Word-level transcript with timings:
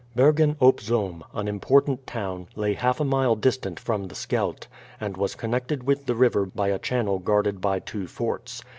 Bergen 0.15 0.55
op 0.59 0.79
Zoom, 0.79 1.23
an 1.31 1.47
important 1.47 2.07
town, 2.07 2.47
lay 2.55 2.73
half 2.73 2.99
a 2.99 3.03
mile 3.05 3.35
distant 3.35 3.79
from 3.79 4.05
the 4.07 4.15
Scheldt, 4.15 4.67
and 4.99 5.15
was 5.15 5.35
connected 5.35 5.83
with 5.83 6.07
the 6.07 6.15
river 6.15 6.47
by 6.47 6.69
a 6.69 6.79
channel 6.79 7.19
guarded 7.19 7.61
by 7.61 7.77
two 7.77 8.07
forts. 8.07 8.63